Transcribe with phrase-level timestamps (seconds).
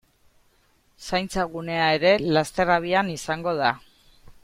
[1.09, 3.73] Zaintza gunea ere laster abian izango da.